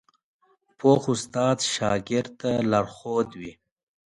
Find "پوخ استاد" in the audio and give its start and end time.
0.77-1.57